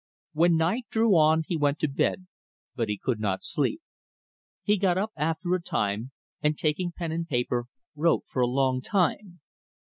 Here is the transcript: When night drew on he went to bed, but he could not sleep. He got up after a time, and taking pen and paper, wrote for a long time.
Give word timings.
When 0.33 0.57
night 0.57 0.87
drew 0.89 1.15
on 1.15 1.43
he 1.45 1.55
went 1.55 1.77
to 1.81 1.87
bed, 1.87 2.25
but 2.75 2.89
he 2.89 2.97
could 2.97 3.19
not 3.19 3.43
sleep. 3.43 3.81
He 4.63 4.75
got 4.77 4.97
up 4.97 5.11
after 5.15 5.53
a 5.53 5.61
time, 5.61 6.09
and 6.41 6.57
taking 6.57 6.91
pen 6.91 7.11
and 7.11 7.27
paper, 7.27 7.65
wrote 7.95 8.23
for 8.27 8.41
a 8.41 8.47
long 8.47 8.81
time. 8.81 9.41